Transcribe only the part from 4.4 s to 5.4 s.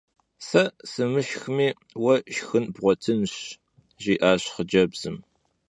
xhıcebzım.